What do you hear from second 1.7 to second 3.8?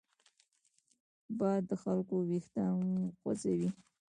خلکو وېښتان خوځوي